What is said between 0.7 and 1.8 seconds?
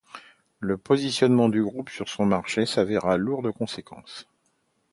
positionnement du